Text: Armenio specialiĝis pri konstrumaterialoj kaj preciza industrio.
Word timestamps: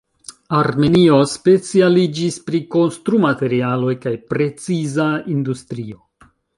Armenio 0.59 1.17
specialiĝis 1.33 2.39
pri 2.49 2.63
konstrumaterialoj 2.79 3.95
kaj 4.09 4.17
preciza 4.35 5.11
industrio. 5.39 6.05